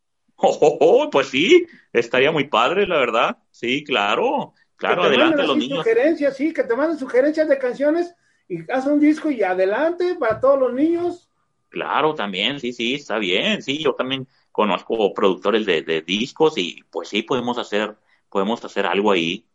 [0.44, 3.36] Oh, oh, oh, pues sí, estaría muy padre, la verdad.
[3.50, 4.54] Sí, claro.
[4.74, 5.78] Claro, adelante los niños.
[5.78, 8.12] Sugerencias, sí, que te manden sugerencias de canciones
[8.48, 11.30] y haz un disco y adelante para todos los niños.
[11.72, 13.62] Claro, también, sí, sí, está bien.
[13.62, 17.96] Sí, yo también conozco productores de, discos y pues sí, podemos hacer,
[18.28, 19.48] podemos hacer algo ahí.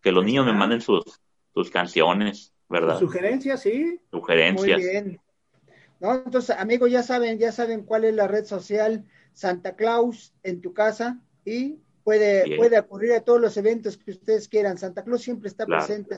[0.00, 1.02] Que los niños me manden sus,
[1.52, 3.00] sus canciones, ¿verdad?
[3.00, 4.00] Sugerencias, sí.
[4.12, 4.78] Sugerencias.
[4.78, 5.20] Muy bien.
[6.00, 10.74] Entonces, amigos, ya saben, ya saben cuál es la red social Santa Claus en tu
[10.74, 14.78] casa y puede, puede acudir a todos los eventos que ustedes quieran.
[14.78, 16.16] Santa Claus siempre está presente.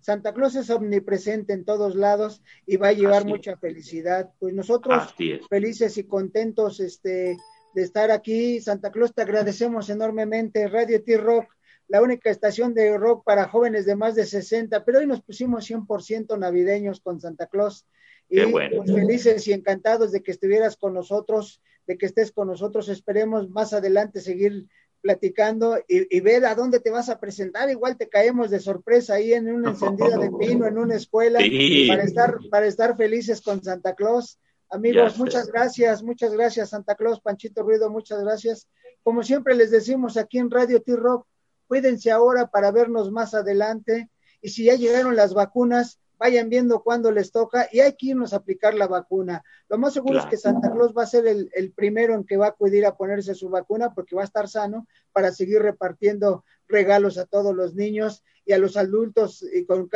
[0.00, 4.30] Santa Claus es omnipresente en todos lados y va a llevar mucha felicidad.
[4.38, 5.14] Pues nosotros
[5.50, 7.36] felices y contentos este,
[7.74, 8.60] de estar aquí.
[8.60, 10.68] Santa Claus, te agradecemos enormemente.
[10.68, 11.48] Radio T-Rock
[11.88, 15.68] la única estación de rock para jóvenes de más de 60, pero hoy nos pusimos
[15.68, 17.86] 100% navideños con Santa Claus
[18.30, 22.88] y pues, felices y encantados de que estuvieras con nosotros, de que estés con nosotros.
[22.88, 24.68] Esperemos más adelante seguir
[25.02, 27.68] platicando y, ver a dónde te vas a presentar.
[27.68, 31.40] Igual te caemos de sorpresa ahí en una encendida de pino, en una escuela,
[31.88, 34.38] para, estar, para estar felices con Santa Claus.
[34.70, 38.68] Amigos, muchas gracias, muchas gracias Santa Claus, Panchito Ruido, muchas gracias.
[39.02, 41.26] Como siempre les decimos aquí en Radio T-Rock,
[41.66, 44.08] cuídense ahora para vernos más adelante.
[44.40, 48.32] Y si ya llegaron las vacunas, vayan viendo cuándo les toca y hay que irnos
[48.32, 49.42] a aplicar la vacuna.
[49.68, 52.46] Lo más seguro es que Santa Claus va a ser el, primero en que va
[52.46, 57.18] a acudir a ponerse su vacuna porque va a estar sano para seguir repartiendo regalos
[57.18, 59.88] a todos los niños y a los adultos y con,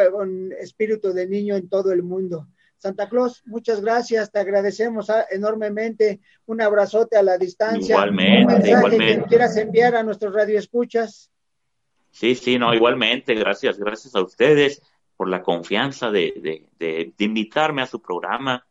[0.58, 2.48] espíritu de niño en todo el mundo.
[2.76, 6.20] Santa Claus, muchas gracias, te agradecemos ah, enormemente.
[6.46, 7.94] Un abrazote a la distancia.
[7.94, 9.22] Igualmente, igualmente.
[9.22, 11.30] que quieras enviar a nuestros radioescuchas.
[12.10, 14.82] Sí, sí, no, igualmente, gracias, gracias a ustedes
[15.16, 18.66] por la confianza de, de, invitarme a su programa.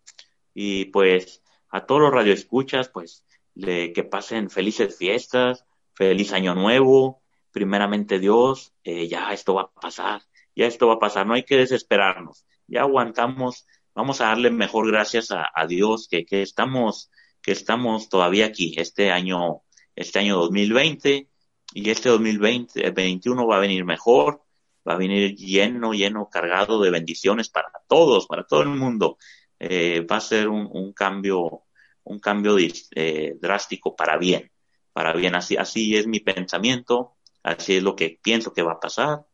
[0.53, 8.19] Y pues a todos los radioescuchas, pues que pasen felices fiestas, feliz año nuevo, primeramente
[8.19, 10.21] Dios, eh, ya esto va a pasar,
[10.55, 14.88] ya esto va a pasar, no hay que desesperarnos, ya aguantamos, vamos a darle mejor
[14.91, 17.10] gracias a, Dios que, que estamos,
[17.41, 19.62] que estamos todavía aquí, este año,
[19.95, 21.29] este año 2020
[21.73, 24.44] y este 2020, el 21 va a venir mejor,
[24.88, 29.17] va a venir lleno, lleno, cargado de bendiciones para todos, para todo el mundo.
[29.60, 31.63] Eh, va a ser un, cambio,
[32.04, 34.52] un cambio eh, drástico para bien,
[34.94, 35.36] para bien.
[35.36, 39.25] Así, así es mi pensamiento, así es lo que pienso que va a pasar.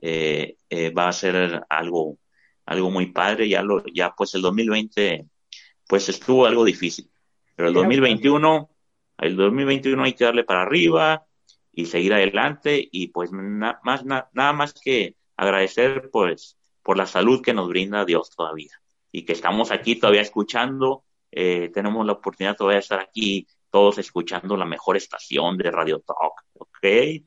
[0.00, 0.56] Eh,
[0.96, 2.18] va a ser algo,
[2.64, 3.48] algo muy padre.
[3.48, 5.26] Ya lo, ya pues el 2020,
[5.86, 7.10] pues estuvo algo difícil,
[7.54, 8.70] pero el 2021,
[9.18, 11.26] el 2021 hay que darle para arriba
[11.76, 17.52] y seguir adelante y pues más, nada más que agradecer pues por la salud que
[17.52, 18.72] nos brinda Dios todavía
[19.12, 23.98] y que estamos aquí todavía escuchando, eh, tenemos la oportunidad todavía de estar aquí todos
[23.98, 27.22] escuchando la mejor estación de Radio Talk, ¿ok?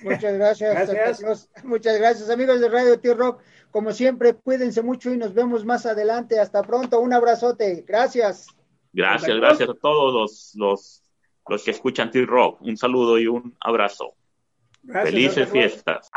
[0.00, 1.46] Muchas gracias.
[1.64, 3.40] Muchas gracias, amigos de Radio T-Rock.
[3.70, 6.40] Como siempre, cuídense mucho y nos vemos más adelante.
[6.40, 6.98] Hasta pronto.
[6.98, 7.84] Un abrazote.
[7.86, 8.48] Gracias.
[8.92, 11.02] Gracias, gracias a todos los, los,
[11.48, 12.60] los que escuchan T-Rock.
[12.62, 14.14] Un saludo y un abrazo.
[14.86, 16.10] Felices fiestas.